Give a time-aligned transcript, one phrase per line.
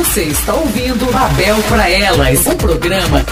[0.00, 3.22] Você está ouvindo Babel para Elas, um programa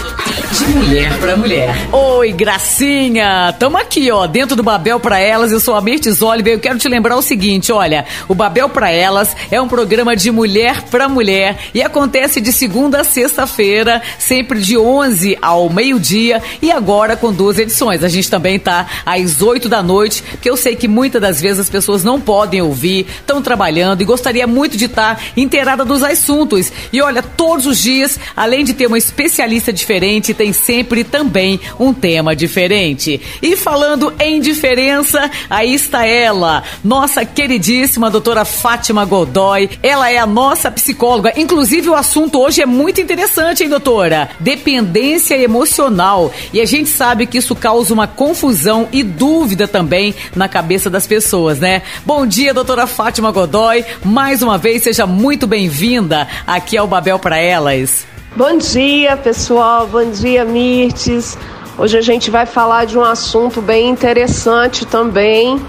[0.51, 1.75] de mulher para mulher.
[1.91, 3.53] Oi, gracinha!
[3.59, 5.51] Tamo aqui, ó, dentro do Babel para Elas.
[5.51, 6.53] Eu sou a Mirtes Oliver.
[6.53, 10.31] Eu quero te lembrar o seguinte, olha, o Babel para Elas é um programa de
[10.31, 16.71] mulher para mulher e acontece de segunda a sexta-feira, sempre de 11 ao meio-dia e
[16.71, 18.03] agora com duas edições.
[18.03, 21.59] A gente também tá às 8 da noite, porque eu sei que muitas das vezes
[21.59, 26.03] as pessoas não podem ouvir, estão trabalhando e gostaria muito de estar tá inteirada dos
[26.03, 26.58] assuntos.
[26.91, 31.93] E olha, todos os dias, além de ter uma especialista diferente, tem sempre também um
[31.93, 33.21] tema diferente.
[33.41, 39.69] E falando em diferença, aí está ela, nossa queridíssima doutora Fátima Godoy.
[39.81, 41.33] Ela é a nossa psicóloga.
[41.37, 44.29] Inclusive, o assunto hoje é muito interessante, hein, doutora?
[44.39, 46.31] Dependência emocional.
[46.51, 51.05] E a gente sabe que isso causa uma confusão e dúvida também na cabeça das
[51.05, 51.81] pessoas, né?
[52.05, 53.85] Bom dia, doutora Fátima Godoy.
[54.03, 58.05] Mais uma vez, seja muito bem-vinda aqui ao Babel para Elas.
[58.35, 59.87] Bom dia, pessoal.
[59.87, 61.37] Bom dia, Mirtes.
[61.77, 65.59] Hoje a gente vai falar de um assunto bem interessante também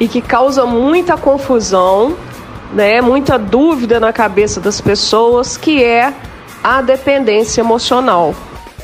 [0.00, 2.16] e que causa muita confusão,
[2.72, 3.00] né?
[3.00, 6.12] Muita dúvida na cabeça das pessoas, que é
[6.62, 8.34] a dependência emocional.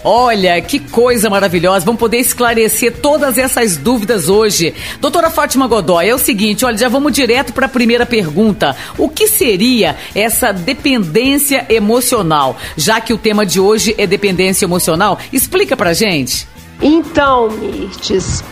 [0.02, 1.84] Olha, que coisa maravilhosa.
[1.84, 4.74] Vamos poder esclarecer todas essas dúvidas hoje.
[4.98, 8.74] Doutora Fátima Godoy, é o seguinte, olha, já vamos direto para a primeira pergunta.
[8.96, 12.56] O que seria essa dependência emocional?
[12.76, 16.48] Já que o tema de hoje é dependência emocional, explica pra gente.
[16.80, 18.42] Então, Mirtes,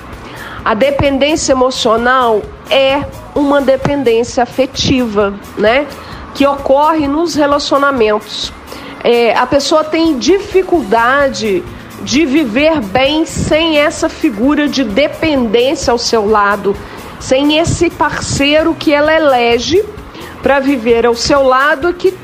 [0.63, 3.03] a dependência emocional é
[3.35, 5.87] uma dependência afetiva, né?
[6.35, 8.53] Que ocorre nos relacionamentos
[9.03, 11.63] é, a pessoa tem dificuldade
[12.03, 16.77] de viver bem sem essa figura de dependência ao seu lado,
[17.21, 19.85] sem esse parceiro que ela elege
[20.43, 22.15] para viver ao seu lado que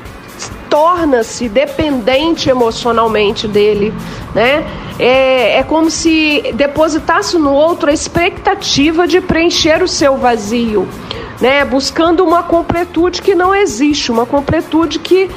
[0.69, 3.93] torna-se dependente emocionalmente dele,
[4.33, 4.65] né?
[4.97, 10.87] É, é como se depositasse no outro a expectativa de preencher o seu vazio,
[11.39, 11.63] né?
[11.65, 15.29] Buscando uma completude que não existe, uma completude que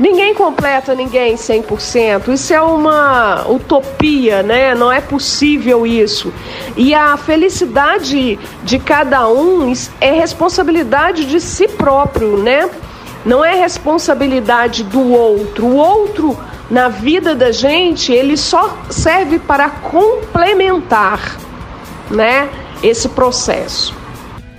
[0.00, 2.28] Ninguém completa ninguém 100%.
[2.32, 4.74] Isso é uma utopia, né?
[4.74, 6.32] Não é possível isso.
[6.74, 12.70] E a felicidade de cada um é responsabilidade de si próprio, né?
[13.26, 15.66] Não é responsabilidade do outro.
[15.66, 16.34] O outro
[16.70, 21.36] na vida da gente, ele só serve para complementar,
[22.10, 22.48] né?
[22.82, 23.99] Esse processo.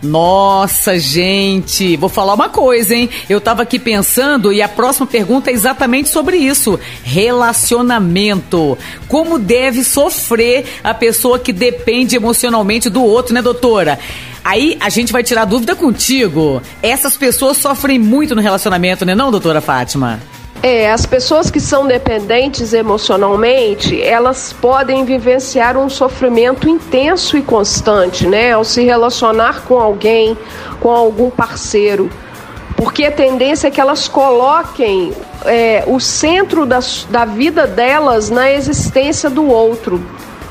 [0.01, 3.07] Nossa, gente, vou falar uma coisa, hein?
[3.29, 8.77] Eu tava aqui pensando e a próxima pergunta é exatamente sobre isso: relacionamento.
[9.07, 13.99] Como deve sofrer a pessoa que depende emocionalmente do outro, né, doutora?
[14.43, 16.63] Aí a gente vai tirar dúvida contigo.
[16.81, 20.19] Essas pessoas sofrem muito no relacionamento, né, não, doutora Fátima?
[20.63, 28.27] É, as pessoas que são dependentes emocionalmente, elas podem vivenciar um sofrimento intenso e constante,
[28.27, 28.51] né?
[28.51, 30.37] Ao se relacionar com alguém,
[30.79, 32.11] com algum parceiro.
[32.75, 35.13] Porque a tendência é que elas coloquem
[35.45, 36.79] é, o centro da,
[37.09, 39.99] da vida delas na existência do outro.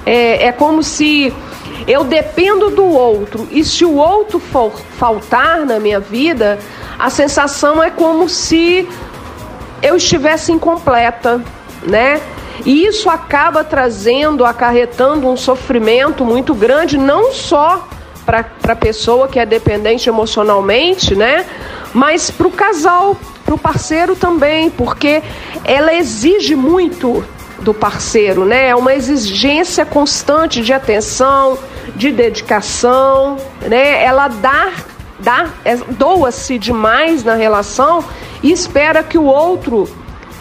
[0.04, 1.32] É, é como se
[1.86, 6.58] eu dependo do outro e se o outro for faltar na minha vida,
[6.98, 8.88] a sensação é como se
[9.82, 11.42] eu estivesse incompleta,
[11.82, 12.20] né?
[12.64, 17.88] E isso acaba trazendo, acarretando um sofrimento muito grande, não só
[18.26, 21.46] para a pessoa que é dependente emocionalmente, né?
[21.92, 25.22] Mas para o casal, para o parceiro também, porque
[25.64, 27.24] ela exige muito
[27.60, 28.68] do parceiro, né?
[28.68, 31.58] É uma exigência constante de atenção,
[31.96, 34.04] de dedicação, né?
[34.04, 34.68] Ela dá,
[35.22, 38.04] dá é, doa-se demais na relação
[38.42, 39.88] e espera que o outro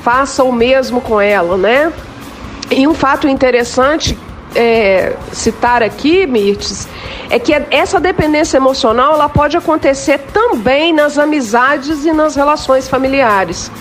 [0.03, 1.91] faça o mesmo com ela, né?
[2.71, 4.17] E um fato interessante
[4.55, 6.87] é, citar aqui, Mirtes,
[7.29, 13.71] é que essa dependência emocional ela pode acontecer também nas amizades e nas relações familiares,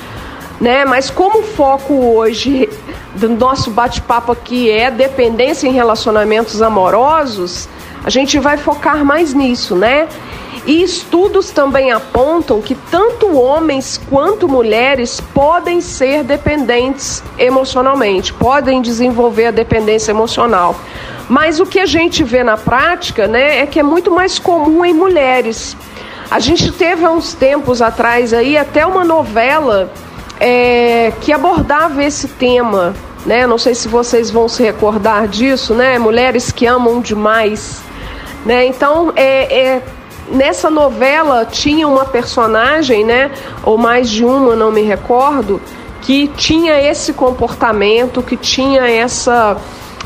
[0.60, 0.84] né?
[0.84, 2.68] Mas como o foco hoje
[3.14, 7.68] do nosso bate-papo aqui é dependência em relacionamentos amorosos,
[8.04, 10.08] a gente vai focar mais nisso, né?
[10.66, 19.46] E estudos também apontam que tanto homens quanto mulheres podem ser dependentes emocionalmente, podem desenvolver
[19.46, 20.76] a dependência emocional.
[21.28, 24.84] Mas o que a gente vê na prática, né, é que é muito mais comum
[24.84, 25.76] em mulheres.
[26.30, 29.90] A gente teve há uns tempos atrás aí até uma novela
[30.38, 32.94] é, que abordava esse tema,
[33.24, 33.46] né?
[33.46, 35.98] Não sei se vocês vão se recordar disso, né?
[35.98, 37.80] Mulheres que amam demais,
[38.44, 38.66] né?
[38.66, 39.82] Então é, é
[40.30, 43.30] nessa novela tinha uma personagem, né,
[43.62, 45.60] ou mais de uma, não me recordo,
[46.02, 49.56] que tinha esse comportamento, que tinha essa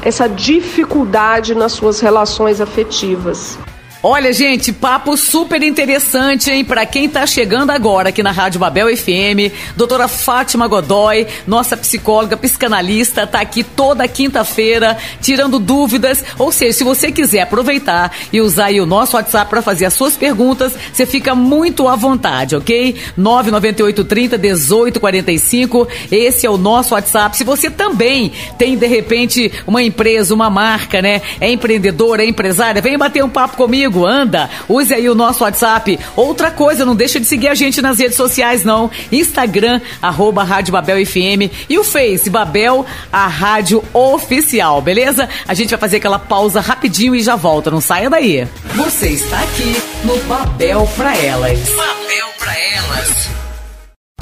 [0.04, 3.56] essa dificuldade nas suas relações afetivas.
[4.04, 6.64] Olha, gente, papo super interessante, hein?
[6.64, 12.36] Para quem tá chegando agora aqui na Rádio Babel FM, doutora Fátima Godoy, nossa psicóloga,
[12.36, 16.24] psicanalista, tá aqui toda quinta-feira tirando dúvidas.
[16.36, 19.94] Ou seja, se você quiser aproveitar e usar aí o nosso WhatsApp para fazer as
[19.94, 22.96] suas perguntas, você fica muito à vontade, ok?
[23.16, 25.86] 998 30 18 45.
[26.10, 27.36] Esse é o nosso WhatsApp.
[27.36, 31.22] Se você também tem, de repente, uma empresa, uma marca, né?
[31.40, 34.48] É empreendedora, é empresária, vem bater um papo comigo comigo, anda.
[34.68, 35.98] Use aí o nosso WhatsApp.
[36.16, 38.90] Outra coisa, não deixa de seguir a gente nas redes sociais, não.
[39.12, 45.28] Instagram, arroba Rádio Babel FM e o Face, Babel, a rádio oficial, beleza?
[45.46, 48.48] A gente vai fazer aquela pausa rapidinho e já volta, não saia daí.
[48.74, 51.58] Você está aqui no Babel pra Elas.
[51.70, 53.41] Babel pra Elas.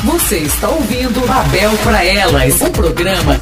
[0.05, 3.38] Você está ouvindo Babel pra Elas, um programa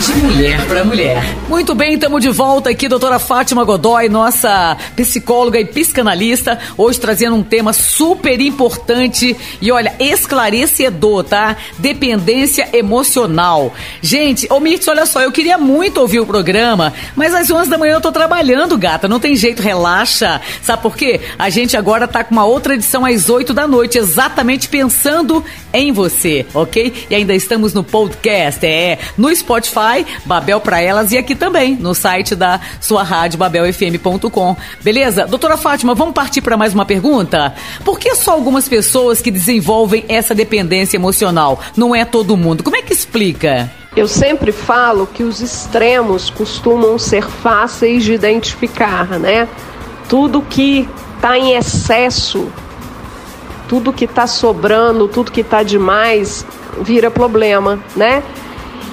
[0.00, 1.22] de mulher para mulher.
[1.48, 7.36] Muito bem, estamos de volta aqui, doutora Fátima Godoy, nossa psicóloga e psicanalista, hoje trazendo
[7.36, 11.56] um tema super importante e olha, esclarecedor, tá?
[11.78, 13.72] Dependência emocional.
[14.00, 17.78] Gente, ô Mirtz, olha só, eu queria muito ouvir o programa, mas às 11 da
[17.78, 20.40] manhã eu tô trabalhando, gata, não tem jeito, relaxa.
[20.62, 21.20] Sabe por quê?
[21.38, 25.91] A gente agora tá com uma outra edição às 8 da noite, exatamente pensando em
[25.92, 27.06] você, ok?
[27.10, 31.94] E ainda estamos no podcast, é, no Spotify Babel para elas e aqui também no
[31.94, 34.56] site da sua rádio babelfm.com.
[34.82, 35.26] Beleza?
[35.26, 37.54] Doutora Fátima, vamos partir para mais uma pergunta?
[37.84, 41.60] Por que só algumas pessoas que desenvolvem essa dependência emocional?
[41.76, 42.62] Não é todo mundo.
[42.62, 43.70] Como é que explica?
[43.94, 49.46] Eu sempre falo que os extremos costumam ser fáceis de identificar, né?
[50.08, 52.50] Tudo que está em excesso,
[53.72, 56.44] tudo que está sobrando, tudo que está demais,
[56.82, 58.22] vira problema, né?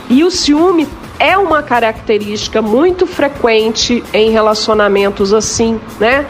[0.10, 0.88] E o ciúme
[1.20, 6.26] é uma característica muito frequente em relacionamentos assim, né?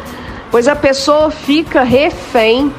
[0.50, 2.74] Pois a pessoa fica refém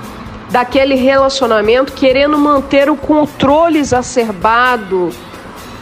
[0.50, 5.10] daquele relacionamento, querendo manter o controle exacerbado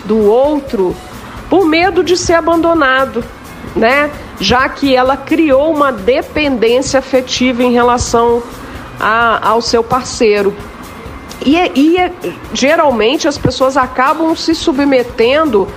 [0.05, 0.95] do outro
[1.49, 3.25] por medo de ser abandonado,
[3.75, 4.11] né?
[4.39, 8.43] Já que ela criou uma dependência afetiva em relação
[8.99, 10.55] a, ao seu parceiro.
[11.45, 12.13] E, e
[12.53, 15.69] geralmente as pessoas acabam se submetendo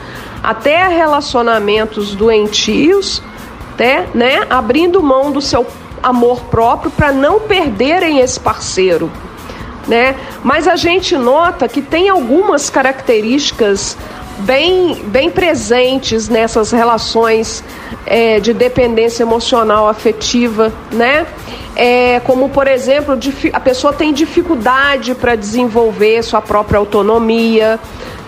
[0.43, 3.21] até a relacionamentos doentios,
[3.77, 5.65] né, né, abrindo mão do seu
[6.01, 9.11] amor próprio para não perderem esse parceiro.
[9.87, 10.15] Né?
[10.43, 13.97] Mas a gente nota que tem algumas características
[14.41, 17.63] bem, bem presentes nessas relações
[18.05, 21.25] é, de dependência emocional afetiva, né?
[21.75, 23.17] É, como por exemplo,
[23.53, 27.79] a pessoa tem dificuldade para desenvolver sua própria autonomia,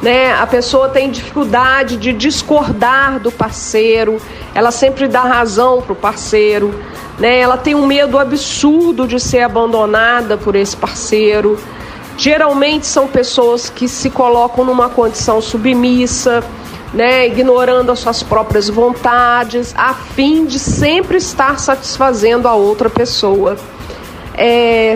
[0.02, 0.34] né?
[0.34, 4.18] A pessoa tem dificuldade de discordar do parceiro,
[4.54, 6.74] ela sempre dá razão para o parceiro,
[7.18, 7.40] né?
[7.40, 11.58] Ela tem um medo absurdo de ser abandonada por esse parceiro.
[12.18, 16.44] Geralmente são pessoas que se colocam numa condição submissa,
[16.94, 23.58] né, ignorando as suas próprias vontades, a fim de sempre estar satisfazendo a outra pessoa.
[24.36, 24.96] É,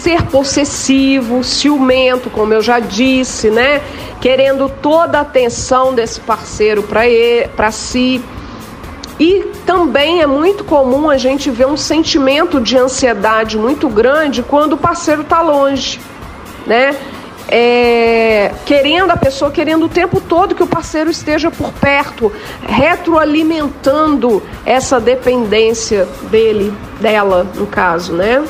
[0.00, 3.80] ser possessivo, ciumento, como eu já disse, né,
[4.20, 6.84] querendo toda a atenção desse parceiro
[7.56, 8.22] para si.
[9.18, 14.74] E também é muito comum a gente ver um sentimento de ansiedade muito grande quando
[14.74, 16.00] o parceiro está longe
[16.66, 16.96] né?
[17.46, 22.32] É, querendo a pessoa querendo o tempo todo que o parceiro esteja por perto,
[22.66, 28.42] retroalimentando essa dependência dele, dela, no caso, né?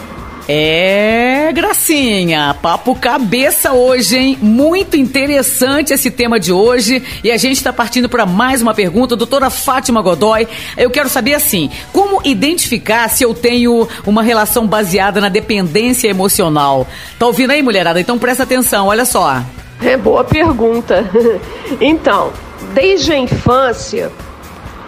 [0.47, 4.39] É, Gracinha, papo cabeça hoje, hein?
[4.43, 9.17] Muito interessante esse tema de hoje e a gente está partindo para mais uma pergunta,
[9.17, 10.47] doutora Fátima Godoy.
[10.77, 16.87] Eu quero saber assim, como identificar se eu tenho uma relação baseada na dependência emocional?
[17.19, 17.99] Tá ouvindo aí, mulherada?
[17.99, 19.43] Então presta atenção, olha só.
[19.83, 21.11] É boa pergunta.
[21.81, 22.35] então,
[22.75, 24.13] desde a infância,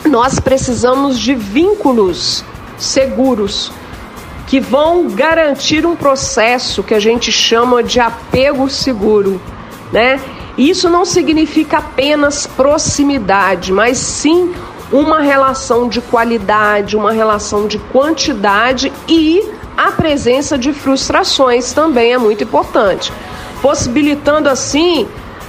[0.05, 2.45] nós precisamos de vínculos
[2.77, 3.73] seguros
[4.47, 9.41] que vão garantir um processo que a gente chama de apego seguro,
[9.93, 10.21] né?
[10.57, 14.55] Isso não significa apenas proximidade, mas sim
[14.91, 19.43] uma relação de qualidade, uma relação de quantidade e
[19.77, 23.13] a presença de frustrações também é muito importante,
[23.61, 25.07] possibilitando assim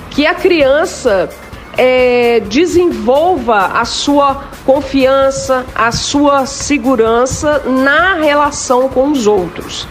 [0.10, 1.30] que a criança
[1.78, 9.88] é, desenvolva a sua confiança, a sua segurança na relação com os outros.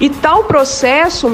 [0.00, 1.28] E tal processo,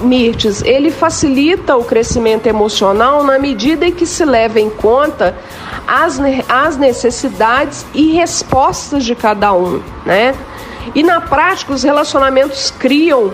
[0.00, 5.36] Mirtes, ele facilita o crescimento emocional na medida em que se leva em conta
[5.86, 10.34] as, as necessidades e respostas de cada um, né?
[10.94, 13.32] E na prática, os relacionamentos criam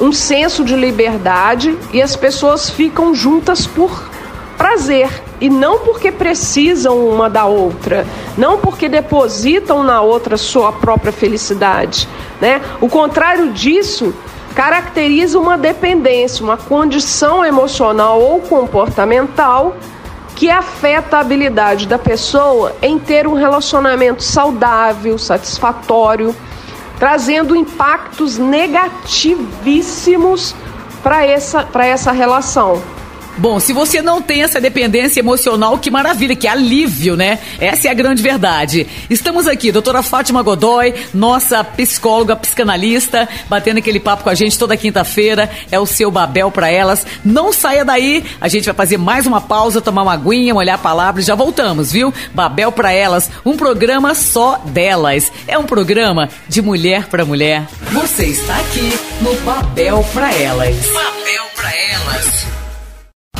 [0.00, 4.08] um senso de liberdade e as pessoas ficam juntas por
[4.56, 5.08] prazer
[5.40, 8.06] e não porque precisam uma da outra,
[8.36, 12.08] não porque depositam na outra sua própria felicidade,
[12.40, 12.60] né?
[12.80, 14.14] O contrário disso
[14.54, 19.76] caracteriza uma dependência, uma condição emocional ou comportamental
[20.34, 26.34] que afeta a habilidade da pessoa em ter um relacionamento saudável, satisfatório,
[26.98, 30.54] trazendo impactos negativíssimos
[31.02, 32.80] para essa, essa relação.
[33.40, 37.38] Bom, se você não tem essa dependência emocional, que maravilha, que alívio, né?
[37.58, 38.86] Essa é a grande verdade.
[39.08, 44.76] Estamos aqui, doutora Fátima Godoy, nossa psicóloga, psicanalista, batendo aquele papo com a gente toda
[44.76, 45.50] quinta-feira.
[45.72, 47.06] É o seu Babel para elas.
[47.24, 50.78] Não saia daí, a gente vai fazer mais uma pausa, tomar uma aguinha, molhar a
[50.78, 52.12] palavra e já voltamos, viu?
[52.34, 55.32] Babel para elas, um programa só delas.
[55.48, 57.66] É um programa de mulher para mulher.
[57.90, 58.92] Você está aqui
[59.22, 60.76] no Babel para elas.
[60.92, 61.19] Babel.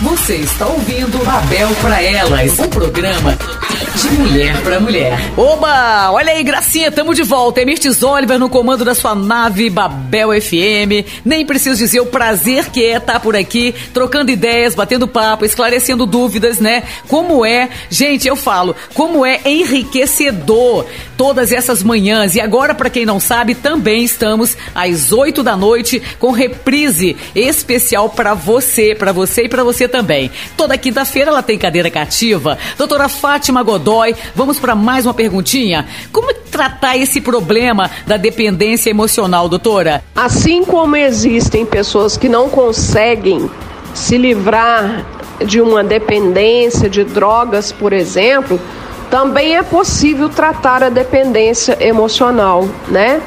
[0.03, 3.37] Você está ouvindo Babel para Elas, um programa
[3.95, 5.19] de mulher para mulher.
[5.37, 6.11] Oba!
[6.13, 7.61] Olha aí, Gracinha, tamo de volta.
[7.61, 11.07] Emirtes Oliver no comando da sua nave Babel FM.
[11.25, 15.45] Nem preciso dizer o prazer que é estar tá por aqui, trocando ideias, batendo papo,
[15.45, 16.83] esclarecendo dúvidas, né?
[17.09, 22.35] Como é, gente, eu falo, como é enriquecedor todas essas manhãs.
[22.35, 28.09] E agora, para quem não sabe, também estamos às 8 da noite com reprise especial
[28.09, 30.31] para você, para você e para você também.
[30.57, 32.57] Toda quinta-feira ela tem cadeira cativa.
[32.79, 35.87] Doutora Fátima Godoy, vamos para mais uma perguntinha.
[36.11, 40.03] Como tratar esse problema da dependência emocional, doutora?
[40.13, 43.49] Assim como existem pessoas que não conseguem
[43.95, 45.07] se livrar
[45.47, 48.61] de uma dependência de drogas, por exemplo,
[49.09, 53.23] também é possível tratar a dependência emocional, né?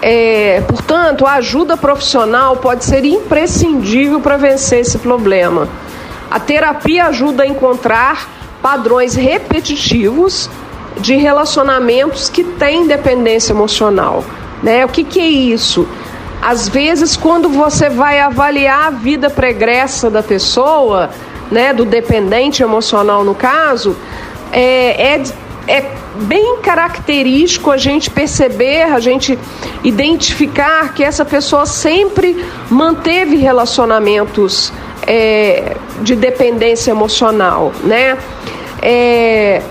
[0.00, 5.68] É, portanto, a ajuda profissional pode ser imprescindível para vencer esse problema.
[6.30, 10.50] A terapia ajuda a encontrar padrões repetitivos
[10.98, 14.24] de relacionamentos que têm dependência emocional.
[14.62, 14.84] Né?
[14.84, 15.88] O que, que é isso?
[16.40, 21.10] Às vezes, quando você vai avaliar a vida pregressa da pessoa,
[21.50, 23.96] né, do dependente emocional no caso,
[24.52, 25.22] é, é,
[25.66, 29.38] é bem característico a gente perceber, a gente
[29.82, 34.72] identificar que essa pessoa sempre manteve relacionamentos
[35.06, 38.16] é, de dependência emocional, né?
[38.80, 39.62] É,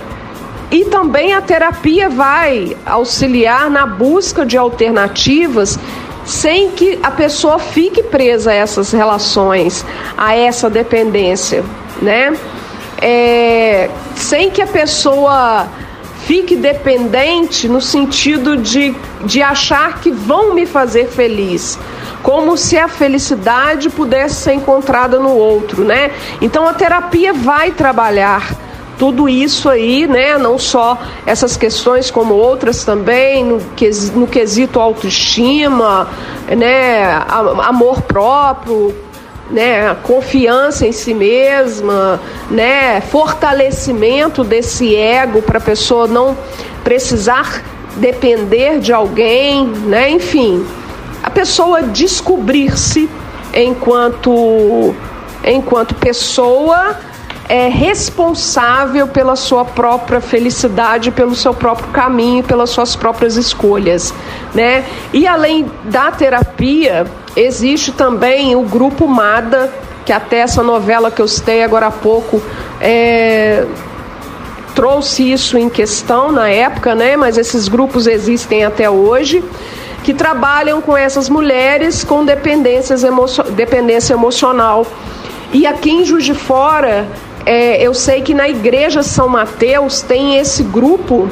[0.69, 5.79] e também a terapia vai auxiliar na busca de alternativas
[6.25, 9.85] sem que a pessoa fique presa a essas relações,
[10.17, 11.63] a essa dependência,
[12.01, 12.37] né?
[13.01, 15.67] É, sem que a pessoa
[16.27, 18.93] fique dependente no sentido de,
[19.23, 21.79] de achar que vão me fazer feliz
[22.21, 26.11] como se a felicidade pudesse ser encontrada no outro, né?
[26.41, 28.53] Então a terapia vai trabalhar
[28.97, 30.37] tudo isso aí, né?
[30.37, 33.61] Não só essas questões, como outras também, no,
[34.15, 36.09] no quesito autoestima,
[36.49, 37.05] né?
[37.63, 38.93] Amor próprio,
[39.49, 39.95] né?
[40.03, 43.01] Confiança em si mesma, né?
[43.01, 46.37] Fortalecimento desse ego para a pessoa não
[46.83, 47.63] precisar
[47.95, 50.09] depender de alguém, né?
[50.09, 50.65] Enfim,
[51.23, 53.09] a pessoa descobrir-se
[53.53, 54.93] enquanto
[55.43, 56.95] enquanto pessoa
[57.49, 64.13] é responsável pela sua própria felicidade, pelo seu próprio caminho, pelas suas próprias escolhas,
[64.53, 64.83] né?
[65.13, 69.71] E além da terapia, existe também o grupo MADA,
[70.05, 72.41] que até essa novela que eu citei agora há pouco
[72.81, 73.65] é,
[74.75, 77.15] trouxe isso em questão na época, né?
[77.15, 79.43] Mas esses grupos existem até hoje
[80.03, 83.25] que trabalham com essas mulheres com dependências emo
[83.55, 84.85] dependência emocional.
[85.51, 87.07] E aqui em Juiz de Fora,
[87.47, 91.29] é, eu sei que na Igreja São Mateus tem esse grupo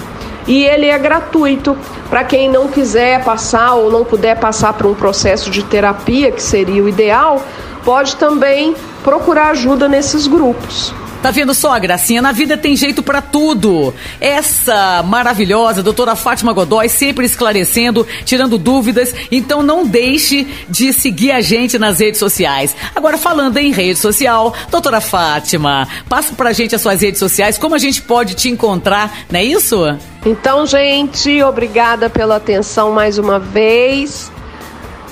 [0.47, 1.77] e ele é gratuito
[2.09, 6.41] para quem não quiser passar ou não puder passar por um processo de terapia, que
[6.41, 7.43] seria o ideal,
[7.83, 10.93] pode também procurar ajuda nesses grupos.
[11.25, 12.21] Tá vendo só, Gracinha?
[12.21, 13.91] Na vida tem jeito para tudo.
[14.21, 19.11] Essa maravilhosa doutora Fátima Godoy sempre esclarecendo, tirando dúvidas.
[19.31, 22.75] Então não deixe de seguir a gente nas redes sociais.
[22.95, 27.73] Agora, falando em rede social, doutora Fátima, passa pra gente as suas redes sociais, como
[27.73, 29.83] a gente pode te encontrar, não é isso?
[30.23, 34.31] Então, gente, obrigada pela atenção mais uma vez.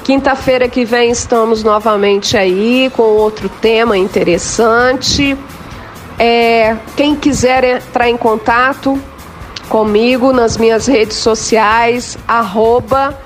[0.03, 5.35] Quinta-feira que vem estamos novamente aí com outro tema interessante.
[6.17, 9.01] É, quem quiser entrar em contato
[9.69, 13.17] comigo nas minhas redes sociais, arroba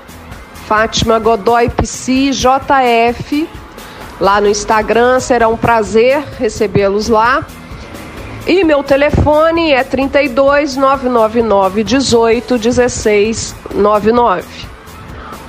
[0.66, 3.48] Fátima Godoy Psi, JF.
[4.20, 7.44] Lá no Instagram será um prazer recebê-los lá.
[8.46, 14.44] E meu telefone é 32 999 18 16 99.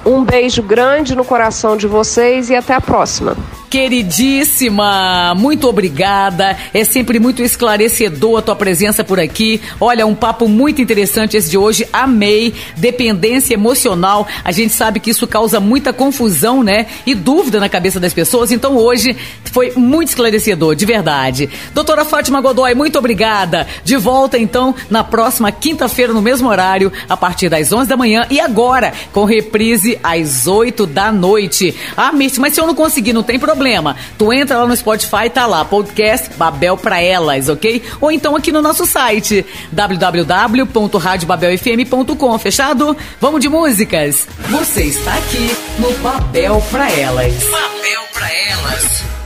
[0.05, 3.36] Um beijo grande no coração de vocês e até a próxima.
[3.70, 6.58] Queridíssima, muito obrigada.
[6.74, 9.62] É sempre muito esclarecedor a tua presença por aqui.
[9.80, 11.88] Olha, um papo muito interessante esse de hoje.
[11.94, 12.52] Amei.
[12.76, 14.28] Dependência emocional.
[14.44, 16.88] A gente sabe que isso causa muita confusão, né?
[17.06, 18.52] E dúvida na cabeça das pessoas.
[18.52, 19.16] Então hoje
[19.52, 21.48] foi muito esclarecedor, de verdade.
[21.72, 23.68] Doutora Fátima Godoy, muito obrigada.
[23.84, 28.26] De volta então na próxima quinta-feira no mesmo horário, a partir das 11 da manhã
[28.32, 31.76] e agora com reprise às 8 da noite.
[31.96, 33.98] Ah, Mirce, mas se eu não conseguir, não tem problema problema.
[34.18, 37.84] Tu entra lá no Spotify, tá lá, podcast Babel pra Elas, ok?
[38.00, 42.96] Ou então aqui no nosso site, www.radiobabelfm.com, fechado?
[43.20, 44.25] Vamos de músicas!
[44.50, 47.34] Você está aqui no Babel pra Elas.
[47.44, 48.00] Babel
[48.50, 49.19] Elas.